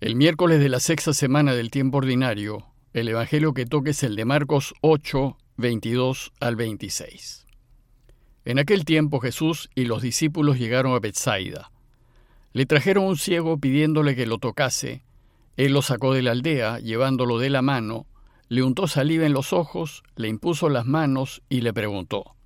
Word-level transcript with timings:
El 0.00 0.14
miércoles 0.14 0.60
de 0.60 0.68
la 0.68 0.78
sexta 0.78 1.12
semana 1.12 1.56
del 1.56 1.72
tiempo 1.72 1.98
ordinario, 1.98 2.64
el 2.92 3.08
Evangelio 3.08 3.52
que 3.52 3.66
toque 3.66 3.90
es 3.90 4.04
el 4.04 4.14
de 4.14 4.24
Marcos 4.24 4.74
8, 4.80 5.36
22 5.56 6.32
al 6.38 6.54
26. 6.54 7.48
En 8.44 8.60
aquel 8.60 8.84
tiempo 8.84 9.18
Jesús 9.18 9.70
y 9.74 9.86
los 9.86 10.00
discípulos 10.00 10.56
llegaron 10.56 10.94
a 10.94 11.00
Bethsaida. 11.00 11.72
Le 12.52 12.64
trajeron 12.64 13.06
un 13.06 13.16
ciego 13.16 13.58
pidiéndole 13.58 14.14
que 14.14 14.26
lo 14.26 14.38
tocase. 14.38 15.02
Él 15.56 15.72
lo 15.72 15.82
sacó 15.82 16.14
de 16.14 16.22
la 16.22 16.30
aldea, 16.30 16.78
llevándolo 16.78 17.40
de 17.40 17.50
la 17.50 17.62
mano, 17.62 18.06
le 18.48 18.62
untó 18.62 18.86
saliva 18.86 19.26
en 19.26 19.32
los 19.32 19.52
ojos, 19.52 20.04
le 20.14 20.28
impuso 20.28 20.68
las 20.68 20.86
manos 20.86 21.42
y 21.48 21.62
le 21.62 21.72
preguntó, 21.72 22.36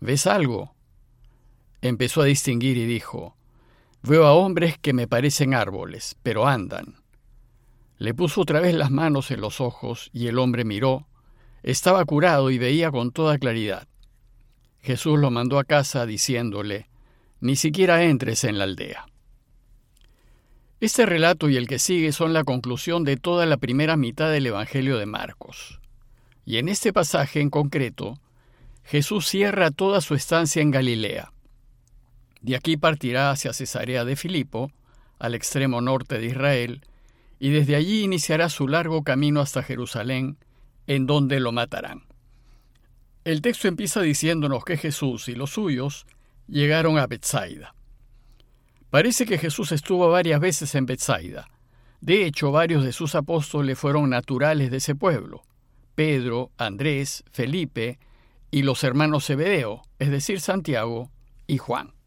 ¿Ves 0.00 0.26
algo? 0.26 0.74
Empezó 1.82 2.22
a 2.22 2.24
distinguir 2.24 2.78
y 2.78 2.86
dijo, 2.86 3.36
Veo 4.02 4.24
a 4.26 4.32
hombres 4.32 4.78
que 4.78 4.92
me 4.92 5.08
parecen 5.08 5.54
árboles, 5.54 6.16
pero 6.22 6.46
andan. 6.46 6.96
Le 7.98 8.14
puso 8.14 8.42
otra 8.42 8.60
vez 8.60 8.74
las 8.74 8.90
manos 8.90 9.30
en 9.30 9.40
los 9.40 9.60
ojos 9.60 10.10
y 10.12 10.28
el 10.28 10.38
hombre 10.38 10.64
miró. 10.64 11.08
Estaba 11.62 12.04
curado 12.04 12.50
y 12.50 12.58
veía 12.58 12.92
con 12.92 13.10
toda 13.10 13.38
claridad. 13.38 13.88
Jesús 14.80 15.18
lo 15.18 15.30
mandó 15.30 15.58
a 15.58 15.64
casa 15.64 16.06
diciéndole, 16.06 16.88
Ni 17.40 17.56
siquiera 17.56 18.04
entres 18.04 18.44
en 18.44 18.58
la 18.58 18.64
aldea. 18.64 19.06
Este 20.80 21.06
relato 21.06 21.48
y 21.48 21.56
el 21.56 21.66
que 21.66 21.80
sigue 21.80 22.12
son 22.12 22.32
la 22.32 22.44
conclusión 22.44 23.02
de 23.02 23.16
toda 23.16 23.46
la 23.46 23.56
primera 23.56 23.96
mitad 23.96 24.30
del 24.30 24.46
Evangelio 24.46 24.96
de 24.96 25.06
Marcos. 25.06 25.80
Y 26.44 26.58
en 26.58 26.68
este 26.68 26.92
pasaje 26.92 27.40
en 27.40 27.50
concreto, 27.50 28.20
Jesús 28.84 29.26
cierra 29.26 29.72
toda 29.72 30.00
su 30.00 30.14
estancia 30.14 30.62
en 30.62 30.70
Galilea. 30.70 31.32
De 32.40 32.56
aquí 32.56 32.76
partirá 32.76 33.30
hacia 33.30 33.52
Cesarea 33.52 34.04
de 34.04 34.16
Filipo, 34.16 34.70
al 35.18 35.34
extremo 35.34 35.80
norte 35.80 36.18
de 36.18 36.26
Israel, 36.26 36.82
y 37.40 37.50
desde 37.50 37.76
allí 37.76 38.02
iniciará 38.02 38.48
su 38.48 38.68
largo 38.68 39.02
camino 39.02 39.40
hasta 39.40 39.62
Jerusalén, 39.62 40.38
en 40.86 41.06
donde 41.06 41.40
lo 41.40 41.52
matarán. 41.52 42.04
El 43.24 43.42
texto 43.42 43.68
empieza 43.68 44.00
diciéndonos 44.00 44.64
que 44.64 44.76
Jesús 44.76 45.28
y 45.28 45.34
los 45.34 45.50
suyos 45.50 46.06
llegaron 46.46 46.98
a 46.98 47.06
Bethsaida. 47.06 47.74
Parece 48.90 49.26
que 49.26 49.38
Jesús 49.38 49.72
estuvo 49.72 50.08
varias 50.08 50.40
veces 50.40 50.74
en 50.74 50.86
Bethsaida. 50.86 51.46
De 52.00 52.24
hecho, 52.24 52.52
varios 52.52 52.84
de 52.84 52.92
sus 52.92 53.14
apóstoles 53.14 53.78
fueron 53.78 54.08
naturales 54.08 54.70
de 54.70 54.78
ese 54.78 54.94
pueblo. 54.94 55.42
Pedro, 55.94 56.52
Andrés, 56.56 57.24
Felipe 57.30 57.98
y 58.50 58.62
los 58.62 58.82
hermanos 58.84 59.26
Zebedeo, 59.26 59.82
es 59.98 60.10
decir, 60.10 60.40
Santiago 60.40 61.10
y 61.46 61.58
Juan. 61.58 61.97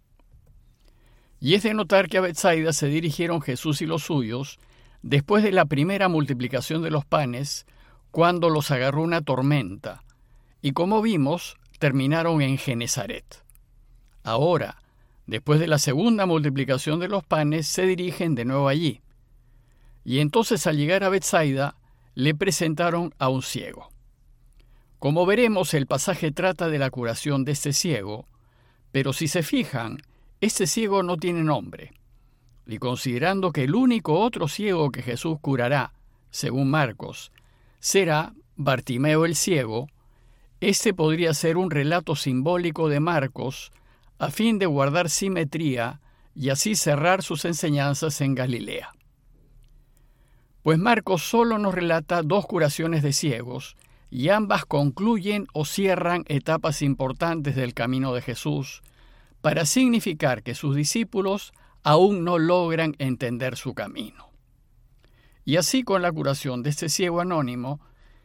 Y 1.42 1.56
es 1.56 1.64
de 1.64 1.74
notar 1.74 2.08
que 2.08 2.20
a 2.20 2.22
Bethsaida 2.22 2.72
se 2.72 2.86
dirigieron 2.88 3.42
Jesús 3.42 3.82
y 3.82 3.88
los 3.88 4.04
suyos 4.04 4.60
después 5.02 5.44
de 5.44 5.52
la 5.52 5.66
primera 5.66 6.08
multiplicación 6.08 6.84
de 6.84 6.92
los 6.92 7.04
panes, 7.04 7.66
cuando 8.12 8.50
los 8.52 8.70
agarró 8.70 9.02
una 9.02 9.22
tormenta, 9.22 10.04
y 10.62 10.74
como 10.74 11.02
vimos, 11.02 11.58
terminaron 11.80 12.44
en 12.44 12.60
Genezaret. 12.60 13.44
Ahora, 14.24 14.78
después 15.26 15.60
de 15.60 15.68
la 15.68 15.80
segunda 15.80 16.28
multiplicación 16.28 17.00
de 17.00 17.08
los 17.08 17.24
panes, 17.24 17.68
se 17.68 17.88
dirigen 17.88 18.36
de 18.36 18.46
nuevo 18.46 18.68
allí. 18.68 19.02
Y 20.06 20.20
entonces 20.20 20.68
al 20.68 20.78
llegar 20.78 21.04
a 21.04 21.10
Bethsaida, 21.10 21.76
le 22.14 22.36
presentaron 22.36 23.16
a 23.18 23.30
un 23.30 23.42
ciego. 23.42 23.90
Como 25.00 25.26
veremos, 25.26 25.74
el 25.74 25.88
pasaje 25.88 26.32
trata 26.32 26.70
de 26.70 26.78
la 26.78 26.92
curación 26.92 27.46
de 27.46 27.54
este 27.54 27.74
ciego, 27.74 28.28
pero 28.92 29.14
si 29.14 29.28
se 29.28 29.42
fijan, 29.42 29.98
este 30.42 30.68
ciego 30.68 31.04
no 31.04 31.18
tiene 31.18 31.44
nombre. 31.44 31.94
Y 32.66 32.80
considerando 32.80 33.52
que 33.52 33.64
el 33.64 33.76
único 33.76 34.20
otro 34.20 34.48
ciego 34.48 34.92
que 34.92 35.04
Jesús 35.04 35.38
curará, 35.40 35.94
según 36.32 36.70
Marcos, 36.70 37.32
será 37.80 38.34
Bartimeo 38.56 39.26
el 39.26 39.36
ciego, 39.36 39.88
este 40.60 40.94
podría 40.94 41.34
ser 41.34 41.58
un 41.58 41.72
relato 41.72 42.16
simbólico 42.16 42.90
de 42.90 43.00
Marcos 43.00 43.72
a 44.20 44.30
fin 44.30 44.60
de 44.60 44.66
guardar 44.66 45.10
simetría 45.10 46.02
y 46.36 46.50
así 46.50 46.76
cerrar 46.76 47.24
sus 47.24 47.46
enseñanzas 47.46 48.22
en 48.22 48.36
Galilea. 48.36 48.92
Pues 50.64 50.78
Marcos 50.78 51.24
solo 51.24 51.58
nos 51.58 51.74
relata 51.74 52.22
dos 52.22 52.46
curaciones 52.46 53.02
de 53.02 53.14
ciegos, 53.14 53.76
y 54.12 54.30
ambas 54.30 54.66
concluyen 54.66 55.48
o 55.54 55.66
cierran 55.66 56.26
etapas 56.28 56.82
importantes 56.82 57.56
del 57.56 57.74
camino 57.74 58.14
de 58.14 58.22
Jesús, 58.22 58.84
para 59.42 59.66
significar 59.66 60.44
que 60.44 60.56
sus 60.56 60.76
discípulos 60.76 61.52
aún 61.84 62.24
no 62.24 62.38
logran 62.38 62.96
entender 63.00 63.58
su 63.58 63.74
camino. 63.74 64.30
Y 65.44 65.58
así 65.58 65.84
con 65.84 66.02
la 66.02 66.12
curación 66.12 66.62
de 66.64 66.70
este 66.70 66.90
ciego 66.90 67.20
anónimo, 67.20 67.82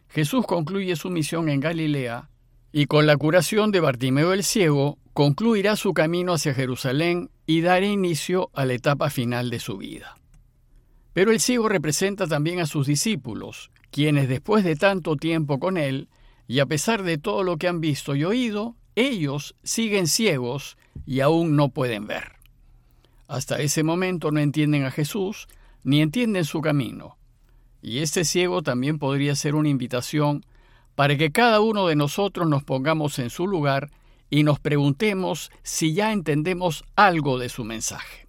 Jesús 0.08 0.46
concluye 0.46 0.94
su 0.96 1.10
misión 1.10 1.48
en 1.48 1.60
Galilea 1.60 2.30
y 2.72 2.86
con 2.86 3.06
la 3.06 3.16
curación 3.16 3.70
de 3.70 3.80
Bartimeo 3.80 4.32
el 4.32 4.44
ciego 4.44 4.98
concluirá 5.14 5.76
su 5.76 5.94
camino 5.94 6.34
hacia 6.34 6.52
Jerusalén 6.52 7.30
y 7.46 7.62
dará 7.62 7.86
inicio 7.86 8.50
a 8.52 8.66
la 8.66 8.74
etapa 8.74 9.08
final 9.08 9.48
de 9.48 9.60
su 9.60 9.78
vida. 9.78 10.18
Pero 11.14 11.30
el 11.30 11.40
ciego 11.40 11.70
representa 11.70 12.26
también 12.26 12.60
a 12.60 12.66
sus 12.66 12.86
discípulos, 12.86 13.70
quienes 13.90 14.28
después 14.28 14.62
de 14.62 14.76
tanto 14.76 15.16
tiempo 15.16 15.58
con 15.58 15.78
él, 15.78 16.10
y 16.46 16.58
a 16.58 16.66
pesar 16.66 17.02
de 17.02 17.16
todo 17.16 17.42
lo 17.42 17.56
que 17.56 17.68
han 17.68 17.80
visto 17.80 18.14
y 18.14 18.24
oído, 18.24 18.76
ellos 18.96 19.54
siguen 19.62 20.08
ciegos 20.08 20.76
y 21.06 21.20
aún 21.20 21.54
no 21.54 21.68
pueden 21.68 22.06
ver. 22.06 22.32
Hasta 23.28 23.60
ese 23.60 23.82
momento 23.82 24.32
no 24.32 24.40
entienden 24.40 24.84
a 24.84 24.90
Jesús 24.90 25.46
ni 25.84 26.00
entienden 26.00 26.44
su 26.44 26.60
camino. 26.60 27.18
Y 27.82 27.98
este 27.98 28.24
ciego 28.24 28.62
también 28.62 28.98
podría 28.98 29.36
ser 29.36 29.54
una 29.54 29.68
invitación 29.68 30.44
para 30.96 31.16
que 31.16 31.30
cada 31.30 31.60
uno 31.60 31.86
de 31.86 31.94
nosotros 31.94 32.48
nos 32.48 32.64
pongamos 32.64 33.18
en 33.18 33.30
su 33.30 33.46
lugar 33.46 33.90
y 34.30 34.42
nos 34.42 34.58
preguntemos 34.58 35.52
si 35.62 35.94
ya 35.94 36.12
entendemos 36.12 36.84
algo 36.96 37.38
de 37.38 37.48
su 37.48 37.64
mensaje. 37.64 38.26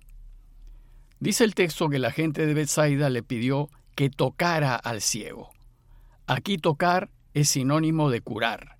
Dice 1.19 1.43
el 1.43 1.55
texto 1.55 1.89
que 1.89 1.97
la 1.97 2.11
gente 2.11 2.45
de 2.45 2.53
Bethsaida 2.53 3.09
le 3.09 3.23
pidió 3.23 3.69
que 3.95 4.09
tocara 4.09 4.75
al 4.75 5.01
ciego. 5.01 5.49
Aquí 6.27 6.57
tocar 6.57 7.09
es 7.33 7.49
sinónimo 7.49 8.11
de 8.11 8.21
curar. 8.21 8.76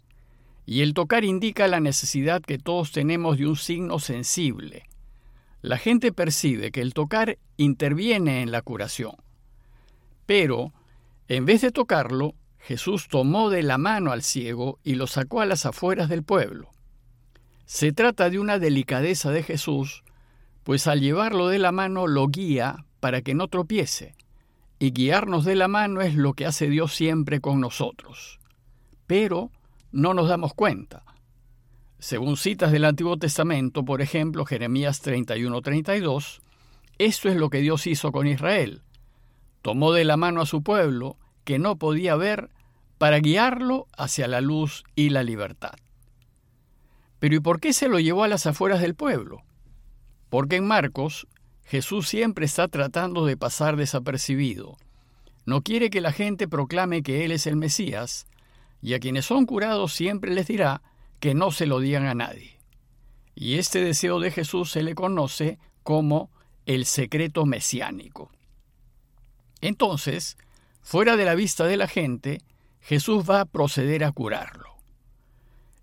Y 0.70 0.82
el 0.82 0.94
tocar 0.94 1.24
indica 1.24 1.66
la 1.70 1.80
necesidad 1.80 2.42
que 2.42 2.60
todos 2.60 2.92
tenemos 2.92 3.38
de 3.38 3.48
un 3.48 3.56
signo 3.56 4.00
sensible. 4.00 4.84
La 5.62 5.78
gente 5.78 6.12
percibe 6.12 6.72
que 6.72 6.82
el 6.82 6.94
tocar 6.94 7.38
interviene 7.56 8.42
en 8.42 8.52
la 8.52 8.62
curación. 8.62 9.16
Pero, 10.26 10.74
en 11.30 11.46
vez 11.46 11.62
de 11.62 11.72
tocarlo, 11.72 12.36
Jesús 12.60 13.08
tomó 13.08 13.50
de 13.50 13.64
la 13.64 13.78
mano 13.78 14.12
al 14.12 14.24
ciego 14.24 14.78
y 14.84 14.96
lo 14.96 15.08
sacó 15.08 15.40
a 15.40 15.46
las 15.46 15.66
afueras 15.66 16.10
del 16.10 16.24
pueblo. 16.24 16.70
Se 17.66 17.94
trata 17.94 18.30
de 18.30 18.38
una 18.38 18.60
delicadeza 18.60 19.32
de 19.32 19.44
Jesús, 19.44 20.04
pues 20.66 20.86
al 20.88 21.00
llevarlo 21.00 21.48
de 21.48 21.60
la 21.60 21.72
mano 21.72 22.08
lo 22.08 22.28
guía 22.28 22.84
para 23.00 23.22
que 23.22 23.36
no 23.36 23.48
tropiece, 23.48 24.16
y 24.80 24.92
guiarnos 24.92 25.46
de 25.46 25.56
la 25.56 25.70
mano 25.70 26.02
es 26.02 26.16
lo 26.16 26.34
que 26.34 26.46
hace 26.46 26.70
Dios 26.70 26.94
siempre 26.94 27.40
con 27.40 27.62
nosotros. 27.62 28.42
Pero 29.06 29.50
no 29.92 30.14
nos 30.14 30.30
damos 30.30 30.54
cuenta. 30.54 31.04
Según 32.00 32.38
citas 32.38 32.72
del 32.72 32.86
Antiguo 32.86 33.18
Testamento, 33.18 33.84
por 33.84 34.02
ejemplo, 34.02 34.46
Jeremías 34.46 35.04
31-32, 35.04 36.42
esto 37.00 37.30
es 37.30 37.36
lo 37.36 37.50
que 37.50 37.60
Dios 37.60 37.88
hizo 37.88 38.12
con 38.12 38.28
Israel. 38.28 38.82
Tomó 39.62 39.92
de 39.92 40.06
la 40.06 40.18
mano 40.18 40.42
a 40.42 40.46
su 40.46 40.62
pueblo, 40.62 41.18
que 41.44 41.60
no 41.60 41.78
podía 41.78 42.16
ver, 42.16 42.50
para 42.98 43.20
guiarlo 43.20 43.88
hacia 43.98 44.28
la 44.28 44.42
luz 44.42 44.84
y 44.96 45.10
la 45.10 45.24
libertad. 45.24 45.74
Pero 47.20 47.36
¿y 47.36 47.40
por 47.40 47.60
qué 47.60 47.74
se 47.74 47.90
lo 47.90 48.00
llevó 48.00 48.24
a 48.24 48.28
las 48.28 48.46
afueras 48.46 48.82
del 48.82 48.96
pueblo? 48.96 49.44
Porque 50.30 50.58
en 50.58 50.68
Marcos, 50.68 51.28
Jesús 51.66 52.08
siempre 52.08 52.46
está 52.46 52.68
tratando 52.68 53.26
de 53.26 53.38
pasar 53.38 53.76
desapercibido. 53.76 54.78
No 55.46 55.62
quiere 55.62 55.90
que 55.90 56.02
la 56.02 56.12
gente 56.12 56.48
proclame 56.48 57.02
que 57.02 57.26
Él 57.26 57.32
es 57.32 57.48
el 57.48 57.56
Mesías, 57.56 58.28
y 58.82 58.94
a 58.94 59.00
quienes 59.00 59.26
son 59.26 59.46
curados 59.46 59.94
siempre 59.94 60.34
les 60.34 60.48
dirá 60.48 60.82
que 61.20 61.34
no 61.34 61.52
se 61.52 61.66
lo 61.66 61.80
digan 61.80 62.06
a 62.06 62.16
nadie. 62.16 62.58
Y 63.36 63.56
este 63.56 63.82
deseo 63.84 64.20
de 64.20 64.32
Jesús 64.32 64.72
se 64.72 64.84
le 64.84 64.96
conoce 64.96 65.60
como 65.84 66.30
el 66.66 66.86
secreto 66.86 67.46
mesiánico. 67.46 68.32
Entonces, 69.62 70.38
fuera 70.82 71.16
de 71.16 71.26
la 71.26 71.36
vista 71.36 71.66
de 71.66 71.78
la 71.78 71.88
gente, 71.88 72.42
Jesús 72.82 73.30
va 73.30 73.42
a 73.42 73.46
proceder 73.46 74.04
a 74.04 74.12
curarlo. 74.12 74.76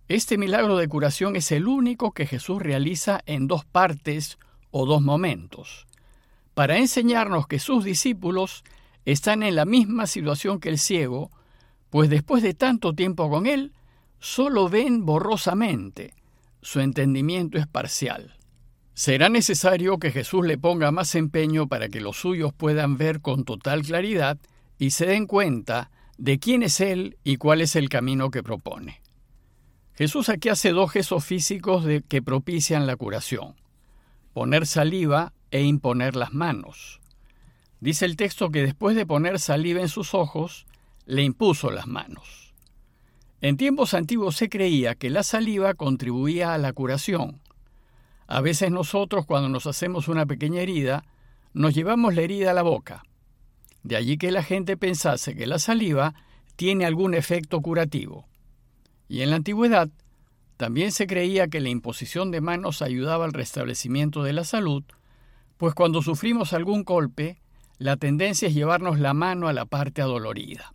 Este 0.08 0.37
milagro 0.37 0.76
de 0.76 0.88
curación 0.88 1.35
es 1.37 1.50
el 1.50 1.67
único 1.67 2.12
que 2.12 2.26
Jesús 2.26 2.62
realiza 2.62 3.20
en 3.25 3.46
dos 3.46 3.64
partes 3.64 4.38
o 4.70 4.85
dos 4.87 5.00
momentos, 5.00 5.87
para 6.52 6.76
enseñarnos 6.76 7.46
que 7.46 7.58
sus 7.58 7.85
discípulos 7.85 8.64
están 9.05 9.43
en 9.43 9.55
la 9.55 9.64
misma 9.64 10.06
situación 10.06 10.61
que 10.61 10.69
el 10.69 10.79
ciego, 10.79 11.31
pues 11.94 12.11
después 12.11 12.43
de 12.43 12.55
tanto 12.55 12.93
tiempo 12.93 13.31
con 13.31 13.46
Él, 13.46 13.73
solo 14.19 14.69
ven 14.69 15.06
borrosamente, 15.06 16.12
su 16.61 16.81
entendimiento 16.81 17.56
es 17.56 17.69
parcial. 17.69 18.37
Será 18.94 19.29
necesario 19.29 20.00
que 20.00 20.11
Jesús 20.11 20.44
le 20.44 20.58
ponga 20.58 20.91
más 20.91 21.14
empeño 21.14 21.69
para 21.69 21.88
que 21.88 22.00
los 22.00 22.17
suyos 22.17 22.52
puedan 22.52 22.96
ver 22.96 23.20
con 23.20 23.44
total 23.44 23.82
claridad 23.82 24.38
y 24.76 24.91
se 24.91 25.06
den 25.06 25.29
cuenta 25.29 25.93
de 26.19 26.41
quién 26.41 26.64
es 26.64 26.81
Él 26.81 27.17
y 27.23 27.37
cuál 27.37 27.61
es 27.61 27.76
el 27.76 27.88
camino 27.88 28.32
que 28.32 28.43
propone. 28.43 29.00
Jesús 29.94 30.29
aquí 30.31 30.49
hace 30.49 30.70
dos 30.70 30.91
gestos 30.91 31.25
físicos 31.25 31.87
que 32.08 32.23
propician 32.23 32.88
la 32.88 32.96
curación, 32.96 33.55
poner 34.32 34.67
saliva 34.67 35.32
e 35.52 35.62
imponer 35.62 36.17
las 36.17 36.32
manos. 36.32 37.00
Dice 37.79 38.05
el 38.05 38.17
texto 38.17 38.50
que 38.50 38.62
después 38.62 38.96
de 38.96 39.06
poner 39.06 39.38
saliva 39.38 39.81
en 39.81 39.88
sus 39.88 40.12
ojos, 40.12 40.67
le 41.06 41.23
impuso 41.23 41.71
las 41.71 41.87
manos. 41.87 42.55
En 43.41 43.56
tiempos 43.56 43.93
antiguos 43.95 44.37
se 44.37 44.49
creía 44.49 44.95
que 44.95 45.11
la 45.11 45.23
saliva 45.23 45.75
contribuía 45.75 46.55
a 46.55 46.59
la 46.59 46.73
curación. 46.73 47.41
A 48.27 48.41
veces 48.41 48.71
nosotros 48.71 49.27
cuando 49.27 49.49
nos 49.49 49.67
hacemos 49.67 50.09
una 50.09 50.25
pequeña 50.25 50.62
herida, 50.62 51.05
nos 51.53 51.75
llevamos 51.75 52.15
la 52.15 52.23
herida 52.23 52.53
a 52.53 52.55
la 52.55 52.62
boca. 52.62 53.03
De 53.83 53.97
allí 53.97 54.17
que 54.17 54.31
la 54.31 54.43
gente 54.43 54.77
pensase 54.77 55.35
que 55.35 55.47
la 55.47 55.59
saliva 55.59 56.15
tiene 56.56 56.87
algún 56.87 57.15
efecto 57.15 57.61
curativo. 57.61 58.27
Y 59.09 59.21
en 59.21 59.31
la 59.31 59.37
antigüedad 59.37 59.91
también 60.56 60.93
se 60.93 61.06
creía 61.06 61.49
que 61.49 61.61
la 61.61 61.69
imposición 61.69 62.31
de 62.31 62.41
manos 62.41 62.81
ayudaba 62.81 63.25
al 63.25 63.33
restablecimiento 63.33 64.23
de 64.23 64.33
la 64.33 64.45
salud, 64.45 64.85
pues 65.59 65.75
cuando 65.75 66.01
sufrimos 66.01 66.53
algún 66.53 66.85
golpe, 66.85 67.41
la 67.79 67.97
tendencia 67.97 68.49
es 68.49 68.55
llevarnos 68.55 69.01
la 69.01 69.15
mano 69.15 69.49
a 69.49 69.53
la 69.53 69.67
parte 69.67 70.01
adolorida. 70.01 70.74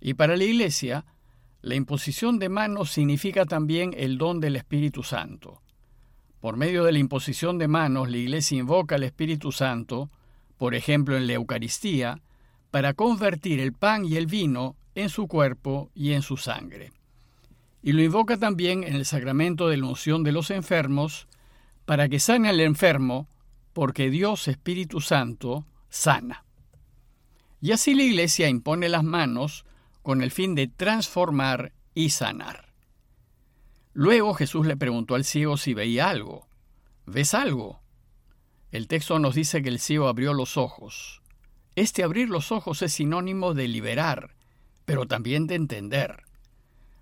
Y 0.00 0.14
para 0.14 0.36
la 0.36 0.44
Iglesia, 0.44 1.04
la 1.62 1.74
imposición 1.74 2.38
de 2.38 2.48
manos 2.48 2.90
significa 2.92 3.44
también 3.44 3.94
el 3.96 4.18
don 4.18 4.40
del 4.40 4.56
Espíritu 4.56 5.02
Santo. 5.02 5.62
Por 6.40 6.56
medio 6.56 6.84
de 6.84 6.92
la 6.92 6.98
imposición 6.98 7.58
de 7.58 7.66
manos, 7.66 8.10
la 8.10 8.18
Iglesia 8.18 8.58
invoca 8.58 8.94
al 8.94 9.02
Espíritu 9.02 9.50
Santo, 9.52 10.10
por 10.58 10.74
ejemplo 10.74 11.16
en 11.16 11.26
la 11.26 11.32
Eucaristía, 11.32 12.20
para 12.70 12.94
convertir 12.94 13.58
el 13.58 13.72
pan 13.72 14.04
y 14.04 14.16
el 14.16 14.26
vino 14.26 14.76
en 14.94 15.08
su 15.08 15.26
cuerpo 15.26 15.90
y 15.94 16.12
en 16.12 16.22
su 16.22 16.36
sangre. 16.36 16.92
Y 17.82 17.92
lo 17.92 18.02
invoca 18.02 18.36
también 18.36 18.84
en 18.84 18.94
el 18.94 19.04
sacramento 19.04 19.68
de 19.68 19.76
la 19.78 19.86
unción 19.86 20.22
de 20.22 20.32
los 20.32 20.50
enfermos, 20.50 21.26
para 21.84 22.08
que 22.08 22.20
sane 22.20 22.48
al 22.48 22.60
enfermo, 22.60 23.28
porque 23.72 24.10
Dios 24.10 24.48
Espíritu 24.48 25.00
Santo 25.00 25.66
sana. 25.88 26.44
Y 27.60 27.72
así 27.72 27.94
la 27.94 28.02
Iglesia 28.02 28.48
impone 28.48 28.88
las 28.88 29.04
manos 29.04 29.64
con 30.06 30.22
el 30.22 30.30
fin 30.30 30.54
de 30.54 30.68
transformar 30.68 31.72
y 31.92 32.10
sanar. 32.10 32.72
Luego 33.92 34.34
Jesús 34.34 34.64
le 34.64 34.76
preguntó 34.76 35.16
al 35.16 35.24
ciego 35.24 35.56
si 35.56 35.74
veía 35.74 36.08
algo. 36.08 36.46
¿Ves 37.06 37.34
algo? 37.34 37.80
El 38.70 38.86
texto 38.86 39.18
nos 39.18 39.34
dice 39.34 39.62
que 39.62 39.68
el 39.68 39.80
ciego 39.80 40.06
abrió 40.06 40.32
los 40.32 40.56
ojos. 40.56 41.22
Este 41.74 42.04
abrir 42.04 42.28
los 42.28 42.52
ojos 42.52 42.82
es 42.82 42.92
sinónimo 42.92 43.52
de 43.52 43.66
liberar, 43.66 44.36
pero 44.84 45.06
también 45.06 45.48
de 45.48 45.56
entender. 45.56 46.22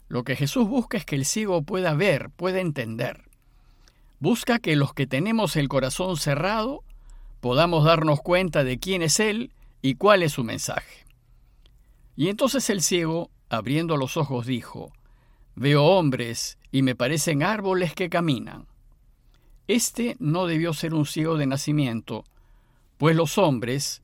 Lo 0.08 0.24
que 0.24 0.34
Jesús 0.34 0.66
busca 0.66 0.96
es 0.96 1.04
que 1.04 1.16
el 1.16 1.26
ciego 1.26 1.60
pueda 1.60 1.92
ver, 1.92 2.30
pueda 2.30 2.60
entender. 2.60 3.28
Busca 4.18 4.60
que 4.60 4.76
los 4.76 4.94
que 4.94 5.06
tenemos 5.06 5.56
el 5.56 5.68
corazón 5.68 6.16
cerrado 6.16 6.84
podamos 7.42 7.84
darnos 7.84 8.22
cuenta 8.22 8.64
de 8.64 8.78
quién 8.78 9.02
es 9.02 9.20
Él 9.20 9.52
y 9.82 9.96
cuál 9.96 10.22
es 10.22 10.32
su 10.32 10.42
mensaje. 10.42 11.03
Y 12.16 12.28
entonces 12.28 12.70
el 12.70 12.80
ciego, 12.80 13.30
abriendo 13.48 13.96
los 13.96 14.16
ojos, 14.16 14.46
dijo, 14.46 14.92
Veo 15.56 15.84
hombres 15.84 16.58
y 16.72 16.82
me 16.82 16.94
parecen 16.94 17.42
árboles 17.42 17.94
que 17.94 18.08
caminan. 18.08 18.66
Este 19.68 20.16
no 20.18 20.46
debió 20.46 20.74
ser 20.74 20.94
un 20.94 21.06
ciego 21.06 21.36
de 21.36 21.46
nacimiento, 21.46 22.24
pues 22.98 23.16
los 23.16 23.38
hombres, 23.38 24.02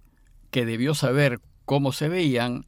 que 0.50 0.64
debió 0.64 0.94
saber 0.94 1.40
cómo 1.64 1.92
se 1.92 2.08
veían, 2.08 2.66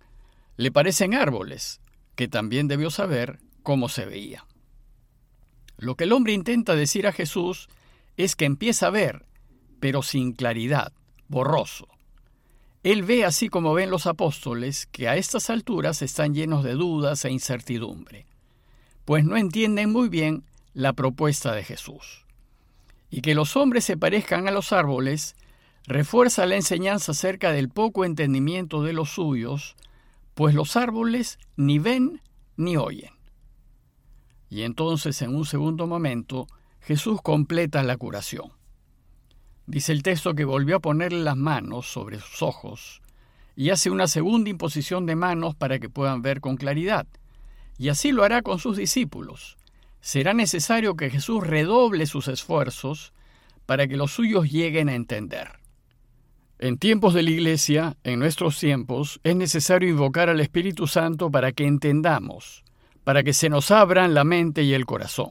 le 0.57 0.71
parecen 0.71 1.15
árboles, 1.15 1.81
que 2.15 2.29
también 2.29 2.69
debió 2.69 2.91
saber 2.91 3.41
cómo 3.63 3.89
se 3.89 4.05
veía. 4.05 4.47
Lo 5.79 5.97
que 5.97 6.05
el 6.05 6.13
hombre 6.13 6.33
intenta 6.33 6.77
decir 6.77 7.07
a 7.07 7.13
Jesús 7.13 7.69
es 8.17 8.37
que 8.37 8.45
empieza 8.45 8.89
a 8.89 8.91
ver, 8.91 9.27
pero 9.81 10.03
sin 10.03 10.33
claridad, 10.33 10.93
borroso. 11.29 11.89
Él 12.83 13.05
ve 13.05 13.25
así 13.25 13.49
como 13.49 13.75
ven 13.75 13.91
los 13.91 14.07
apóstoles, 14.07 14.87
que 14.87 15.09
a 15.09 15.17
estas 15.17 15.51
alturas 15.51 16.03
están 16.03 16.35
llenos 16.35 16.65
de 16.65 16.73
dudas 16.73 17.25
e 17.25 17.31
incertidumbre, 17.31 18.27
pues 19.05 19.25
no 19.25 19.37
entienden 19.37 19.93
muy 19.93 20.09
bien 20.09 20.45
la 20.75 20.93
propuesta 20.93 21.53
de 21.55 21.63
Jesús. 21.63 22.27
Y 23.09 23.21
que 23.21 23.35
los 23.35 23.57
hombres 23.57 23.85
se 23.85 23.97
parezcan 23.97 24.49
a 24.49 24.51
los 24.51 24.73
árboles 24.73 25.37
refuerza 25.87 26.47
la 26.47 26.57
enseñanza 26.57 27.13
acerca 27.13 27.53
del 27.53 27.69
poco 27.69 28.05
entendimiento 28.05 28.83
de 28.83 28.93
los 28.93 29.11
suyos, 29.11 29.77
pues 30.35 30.55
los 30.55 30.77
árboles 30.77 31.39
ni 31.57 31.79
ven 31.79 32.21
ni 32.57 32.77
oyen. 32.77 33.13
Y 34.49 34.63
entonces, 34.63 35.23
en 35.23 35.35
un 35.35 35.45
segundo 35.45 35.87
momento, 35.87 36.47
Jesús 36.81 37.21
completa 37.23 37.83
la 37.83 37.97
curación. 37.97 38.53
Dice 39.67 39.93
el 39.93 40.03
texto 40.03 40.35
que 40.35 40.45
volvió 40.45 40.77
a 40.77 40.81
ponerle 40.81 41.21
las 41.23 41.37
manos 41.37 41.87
sobre 41.87 42.19
sus 42.19 42.43
ojos 42.43 43.03
y 43.55 43.71
hace 43.71 43.91
una 43.91 44.07
segunda 44.07 44.51
imposición 44.51 45.07
de 45.07 45.17
manos 45.17 45.55
para 45.55 45.79
que 45.79 45.89
puedan 45.89 46.23
ver 46.23 46.41
con 46.41 46.57
claridad. 46.57 47.07
Y 47.79 47.89
así 47.89 48.13
lo 48.13 48.25
hará 48.25 48.43
con 48.43 48.59
sus 48.59 48.77
discípulos. 48.77 49.57
Será 50.01 50.35
necesario 50.35 50.95
que 50.97 51.11
Jesús 51.11 51.47
redoble 51.47 52.07
sus 52.07 52.29
esfuerzos 52.29 53.13
para 53.67 53.87
que 53.87 53.97
los 53.97 54.13
suyos 54.13 54.51
lleguen 54.51 54.89
a 54.89 54.95
entender. 54.95 55.61
En 56.59 56.79
tiempos 56.79 57.15
de 57.15 57.23
la 57.23 57.31
Iglesia, 57.31 57.97
en 58.05 58.19
nuestros 58.19 58.59
tiempos, 58.59 59.21
es 59.25 59.35
necesario 59.37 59.89
invocar 59.89 60.29
al 60.29 60.41
Espíritu 60.41 60.87
Santo 60.87 61.31
para 61.31 61.53
que 61.53 61.67
entendamos, 61.67 62.65
para 63.05 63.23
que 63.23 63.33
se 63.33 63.49
nos 63.49 63.71
abran 63.71 64.15
la 64.15 64.25
mente 64.25 64.63
y 64.63 64.75
el 64.75 64.87
corazón. 64.87 65.31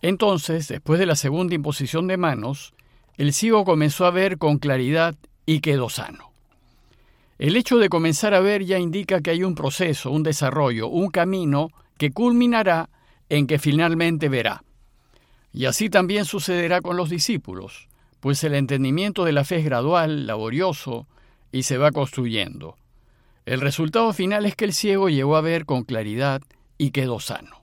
Entonces, 0.00 0.68
después 0.68 0.98
de 0.98 1.06
la 1.06 1.16
segunda 1.16 1.54
imposición 1.54 2.06
de 2.06 2.16
manos, 2.16 2.74
el 3.16 3.32
ciego 3.32 3.64
comenzó 3.64 4.06
a 4.06 4.10
ver 4.10 4.38
con 4.38 4.58
claridad 4.58 5.14
y 5.46 5.60
quedó 5.60 5.88
sano. 5.88 6.32
El 7.38 7.56
hecho 7.56 7.78
de 7.78 7.88
comenzar 7.88 8.34
a 8.34 8.40
ver 8.40 8.64
ya 8.64 8.78
indica 8.78 9.20
que 9.20 9.30
hay 9.30 9.42
un 9.42 9.54
proceso, 9.54 10.10
un 10.10 10.22
desarrollo, 10.22 10.88
un 10.88 11.10
camino 11.10 11.70
que 11.98 12.10
culminará 12.10 12.88
en 13.28 13.46
que 13.46 13.58
finalmente 13.58 14.28
verá. 14.28 14.64
Y 15.52 15.66
así 15.66 15.90
también 15.90 16.24
sucederá 16.24 16.80
con 16.80 16.96
los 16.96 17.10
discípulos, 17.10 17.88
pues 18.20 18.42
el 18.44 18.54
entendimiento 18.54 19.24
de 19.24 19.32
la 19.32 19.44
fe 19.44 19.56
es 19.56 19.64
gradual, 19.64 20.26
laborioso, 20.26 21.06
y 21.52 21.64
se 21.64 21.78
va 21.78 21.92
construyendo. 21.92 22.76
El 23.46 23.60
resultado 23.60 24.12
final 24.12 24.46
es 24.46 24.56
que 24.56 24.64
el 24.64 24.72
ciego 24.72 25.08
llegó 25.08 25.36
a 25.36 25.40
ver 25.40 25.66
con 25.66 25.84
claridad 25.84 26.42
y 26.78 26.90
quedó 26.90 27.20
sano. 27.20 27.62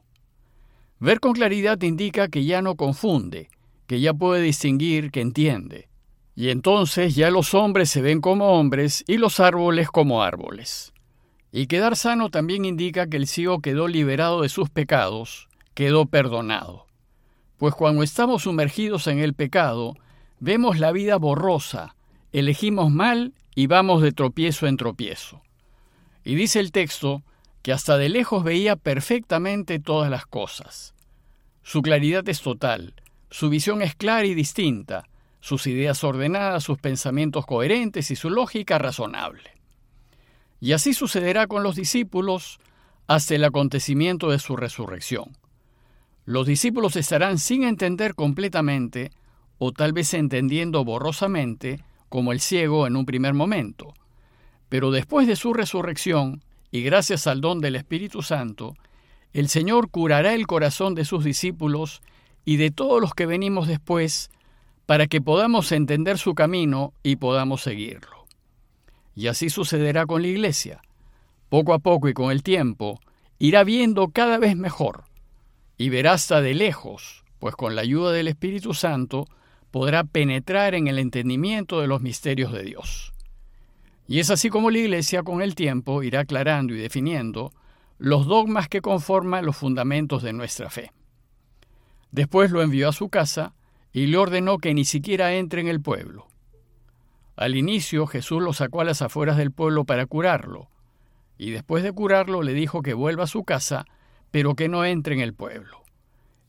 Ver 1.00 1.20
con 1.20 1.34
claridad 1.34 1.82
indica 1.82 2.28
que 2.28 2.46
ya 2.46 2.62
no 2.62 2.76
confunde, 2.76 3.50
que 3.92 4.00
ya 4.00 4.14
puede 4.14 4.42
distinguir, 4.42 5.12
que 5.12 5.20
entiende. 5.20 5.90
Y 6.34 6.48
entonces 6.48 7.14
ya 7.14 7.30
los 7.30 7.54
hombres 7.54 7.90
se 7.90 8.02
ven 8.02 8.22
como 8.22 8.58
hombres 8.58 9.04
y 9.06 9.18
los 9.18 9.42
árboles 9.42 9.90
como 9.90 10.24
árboles. 10.24 10.94
Y 11.52 11.68
quedar 11.68 11.98
sano 11.98 12.30
también 12.30 12.64
indica 12.64 13.08
que 13.08 13.18
el 13.18 13.28
ciego 13.28 13.60
quedó 13.60 13.90
liberado 13.90 14.44
de 14.44 14.48
sus 14.48 14.70
pecados, 14.70 15.50
quedó 15.74 16.06
perdonado. 16.06 16.88
Pues 17.58 17.76
cuando 17.76 18.02
estamos 18.02 18.44
sumergidos 18.44 19.08
en 19.08 19.20
el 19.20 19.34
pecado, 19.34 19.98
vemos 20.40 20.80
la 20.80 20.94
vida 20.94 21.18
borrosa, 21.18 21.98
elegimos 22.32 22.92
mal 22.92 23.34
y 23.56 23.68
vamos 23.68 24.02
de 24.02 24.14
tropiezo 24.14 24.68
en 24.68 24.78
tropiezo. 24.78 25.42
Y 26.24 26.36
dice 26.36 26.62
el 26.62 26.72
texto 26.72 27.24
que 27.62 27.74
hasta 27.74 27.98
de 27.98 28.08
lejos 28.08 28.46
veía 28.46 28.78
perfectamente 28.78 29.80
todas 29.80 30.10
las 30.10 30.26
cosas. 30.26 30.96
Su 31.62 31.82
claridad 31.82 32.30
es 32.30 32.40
total, 32.40 32.94
su 33.32 33.50
visión 33.50 33.82
es 33.82 33.96
clara 33.96 34.26
y 34.26 34.36
distinta, 34.36 35.08
sus 35.40 35.66
ideas 35.66 36.04
ordenadas, 36.04 36.64
sus 36.64 36.78
pensamientos 36.78 37.46
coherentes 37.46 38.12
y 38.12 38.16
su 38.16 38.30
lógica 38.30 38.78
razonable. 38.78 39.52
Y 40.60 40.74
así 40.74 40.94
sucederá 40.94 41.48
con 41.48 41.64
los 41.64 41.76
discípulos 41.76 42.60
hasta 43.08 43.34
el 43.34 43.44
acontecimiento 43.46 44.30
de 44.30 44.38
su 44.38 44.56
resurrección. 44.58 45.38
Los 46.26 46.46
discípulos 46.46 46.96
estarán 46.98 47.40
sin 47.40 47.64
entender 47.64 48.16
completamente, 48.16 49.12
o 49.58 49.72
tal 49.72 49.94
vez 49.94 50.14
entendiendo 50.14 50.84
borrosamente, 50.84 51.80
como 52.10 52.34
el 52.34 52.42
ciego 52.42 52.86
en 52.86 52.98
un 52.98 53.06
primer 53.06 53.34
momento. 53.34 53.94
Pero 54.70 54.92
después 54.92 55.26
de 55.26 55.38
su 55.38 55.54
resurrección, 55.54 56.44
y 56.70 56.84
gracias 56.84 57.28
al 57.28 57.42
don 57.42 57.62
del 57.62 57.76
Espíritu 57.78 58.22
Santo, 58.22 58.76
el 59.34 59.48
Señor 59.48 59.90
curará 59.90 60.34
el 60.34 60.48
corazón 60.48 60.96
de 60.96 61.06
sus 61.06 61.24
discípulos 61.24 62.02
y 62.46 62.58
de 62.58 62.72
todos 62.72 63.02
los 63.02 63.14
que 63.14 63.26
venimos 63.26 63.68
después, 63.68 64.30
para 64.86 65.08
que 65.08 65.22
podamos 65.22 65.72
entender 65.72 66.18
su 66.18 66.36
camino 66.36 66.94
y 67.04 67.18
podamos 67.18 67.62
seguirlo. 67.62 68.26
Y 69.16 69.28
así 69.28 69.50
sucederá 69.50 70.06
con 70.06 70.22
la 70.22 70.30
Iglesia. 70.30 70.82
Poco 71.50 71.74
a 71.74 71.80
poco 71.80 72.10
y 72.10 72.14
con 72.14 72.32
el 72.32 72.44
tiempo, 72.44 73.00
irá 73.40 73.64
viendo 73.64 74.10
cada 74.10 74.38
vez 74.38 74.56
mejor, 74.56 75.04
y 75.78 75.90
verá 75.90 76.14
hasta 76.14 76.42
de 76.42 76.54
lejos, 76.54 77.24
pues 77.40 77.56
con 77.56 77.76
la 77.76 77.82
ayuda 77.82 78.12
del 78.12 78.28
Espíritu 78.28 78.74
Santo 78.74 79.28
podrá 79.72 80.04
penetrar 80.04 80.76
en 80.76 80.88
el 80.88 81.00
entendimiento 81.00 81.82
de 81.82 81.88
los 81.88 82.02
misterios 82.02 82.52
de 82.52 82.64
Dios. 82.64 83.14
Y 84.08 84.20
es 84.20 84.30
así 84.30 84.50
como 84.50 84.70
la 84.70 84.80
Iglesia 84.80 85.24
con 85.24 85.42
el 85.42 85.56
tiempo 85.56 86.04
irá 86.04 86.22
aclarando 86.22 86.76
y 86.76 86.78
definiendo 86.78 87.52
los 87.98 88.26
dogmas 88.26 88.68
que 88.68 88.82
conforman 88.82 89.46
los 89.46 89.56
fundamentos 89.56 90.22
de 90.22 90.34
nuestra 90.34 90.70
fe. 90.70 90.92
Después 92.12 92.52
lo 92.52 92.62
envió 92.62 92.90
a 92.90 92.94
su 92.94 93.10
casa 93.10 93.54
y 93.94 94.08
le 94.08 94.18
ordenó 94.18 94.58
que 94.58 94.74
ni 94.74 94.86
siquiera 94.86 95.34
entre 95.34 95.62
en 95.62 95.68
el 95.68 95.82
pueblo. 95.82 96.28
Al 97.36 97.56
inicio 97.56 98.08
Jesús 98.08 98.42
lo 98.42 98.54
sacó 98.54 98.82
a 98.82 98.86
las 98.86 99.02
afueras 99.02 99.38
del 99.38 99.52
pueblo 99.52 99.86
para 99.86 100.06
curarlo, 100.06 100.70
y 101.38 101.52
después 101.52 101.84
de 101.84 101.92
curarlo 101.92 102.44
le 102.44 102.54
dijo 102.54 102.82
que 102.82 102.94
vuelva 102.94 103.24
a 103.24 103.28
su 103.28 103.44
casa, 103.44 103.86
pero 104.30 104.56
que 104.56 104.70
no 104.70 104.86
entre 104.86 105.16
en 105.16 105.22
el 105.22 105.34
pueblo. 105.34 105.82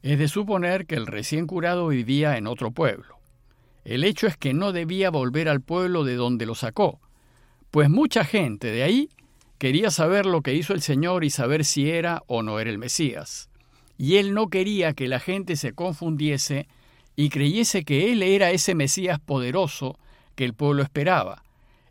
Es 0.02 0.18
de 0.18 0.28
suponer 0.28 0.86
que 0.86 0.96
el 0.96 1.06
recién 1.06 1.46
curado 1.46 1.88
vivía 1.88 2.36
en 2.36 2.46
otro 2.46 2.72
pueblo. 2.72 3.16
El 3.84 4.04
hecho 4.04 4.26
es 4.26 4.36
que 4.36 4.52
no 4.52 4.72
debía 4.72 5.10
volver 5.10 5.48
al 5.48 5.60
pueblo 5.60 6.04
de 6.04 6.14
donde 6.14 6.46
lo 6.46 6.54
sacó, 6.54 7.00
pues 7.70 7.88
mucha 7.88 8.24
gente 8.24 8.70
de 8.70 8.82
ahí 8.82 9.08
quería 9.58 9.90
saber 9.90 10.26
lo 10.26 10.42
que 10.42 10.54
hizo 10.54 10.74
el 10.74 10.82
Señor 10.82 11.24
y 11.24 11.30
saber 11.30 11.64
si 11.64 11.90
era 11.90 12.22
o 12.26 12.42
no 12.42 12.60
era 12.60 12.68
el 12.68 12.78
Mesías. 12.78 13.48
Y 14.02 14.16
él 14.16 14.34
no 14.34 14.48
quería 14.48 14.94
que 14.94 15.06
la 15.06 15.20
gente 15.20 15.54
se 15.54 15.74
confundiese 15.74 16.66
y 17.14 17.28
creyese 17.28 17.84
que 17.84 18.10
él 18.10 18.24
era 18.24 18.50
ese 18.50 18.74
Mesías 18.74 19.20
poderoso 19.20 19.96
que 20.34 20.44
el 20.44 20.54
pueblo 20.54 20.82
esperaba, 20.82 21.44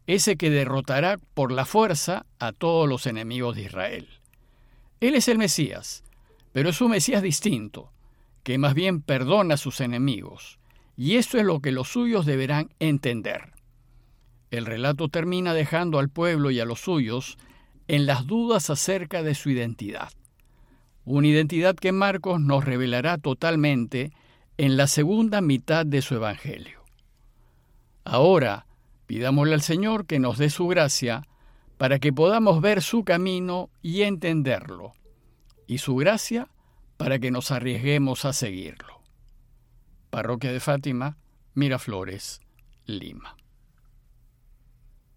ese 0.07 0.35
que 0.35 0.49
derrotará 0.49 1.19
por 1.33 1.53
la 1.53 1.63
fuerza 1.63 2.25
a 2.37 2.51
todos 2.51 2.89
los 2.89 3.07
enemigos 3.07 3.55
de 3.55 3.61
Israel. 3.61 4.09
Él 4.99 5.15
es 5.15 5.29
el 5.29 5.37
Mesías, 5.37 6.03
pero 6.51 6.71
es 6.71 6.81
un 6.81 6.91
Mesías 6.91 7.23
distinto, 7.23 7.93
que 8.43 8.57
más 8.57 8.73
bien 8.73 9.01
perdona 9.01 9.53
a 9.53 9.57
sus 9.57 9.79
enemigos, 9.79 10.59
y 10.97 11.15
esto 11.15 11.37
es 11.37 11.45
lo 11.45 11.61
que 11.61 11.71
los 11.71 11.87
suyos 11.87 12.25
deberán 12.25 12.73
entender. 12.79 13.53
El 14.49 14.65
relato 14.65 15.07
termina 15.07 15.53
dejando 15.53 15.97
al 15.97 16.09
pueblo 16.09 16.51
y 16.51 16.59
a 16.59 16.65
los 16.65 16.81
suyos 16.81 17.37
en 17.87 18.05
las 18.05 18.27
dudas 18.27 18.69
acerca 18.69 19.23
de 19.23 19.33
su 19.33 19.49
identidad. 19.49 20.11
Una 21.05 21.27
identidad 21.27 21.75
que 21.75 21.91
Marcos 21.91 22.39
nos 22.39 22.63
revelará 22.63 23.17
totalmente 23.17 24.11
en 24.57 24.77
la 24.77 24.87
segunda 24.87 25.41
mitad 25.41 25.85
de 25.85 26.01
su 26.01 26.15
Evangelio. 26.15 26.83
Ahora, 28.03 28.67
pidámosle 29.07 29.53
al 29.53 29.61
Señor 29.61 30.05
que 30.05 30.19
nos 30.19 30.37
dé 30.37 30.49
su 30.49 30.67
gracia 30.67 31.23
para 31.77 31.99
que 31.99 32.13
podamos 32.13 32.61
ver 32.61 32.83
su 32.83 33.03
camino 33.03 33.69
y 33.81 34.03
entenderlo, 34.03 34.93
y 35.65 35.79
su 35.79 35.95
gracia 35.95 36.49
para 36.97 37.17
que 37.17 37.31
nos 37.31 37.49
arriesguemos 37.49 38.25
a 38.25 38.33
seguirlo. 38.33 39.01
Parroquia 40.11 40.51
de 40.51 40.59
Fátima, 40.59 41.17
Miraflores, 41.55 42.41
Lima. 42.85 43.40